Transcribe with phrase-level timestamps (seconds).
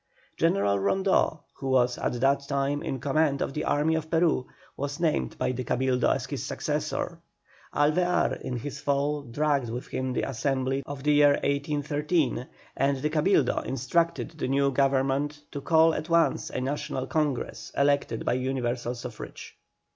[0.35, 4.99] General Rondeau, who was at that time in command of the army of Peru, was
[4.99, 7.19] named by the Cabildo as his successor.
[7.71, 13.11] Alvear in his fall dragged with him the Assembly of the year 1813, and the
[13.11, 18.95] Cabildo instructed the new Government to call at once a National Congress elected by universal
[18.95, 19.55] suffrage.